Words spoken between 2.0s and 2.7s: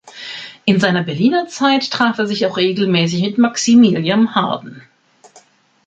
er sich auch